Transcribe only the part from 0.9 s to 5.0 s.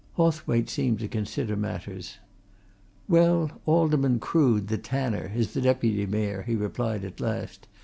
to consider matters. "Well, Alderman Crood, the